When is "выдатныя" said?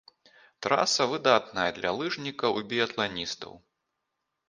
1.11-1.69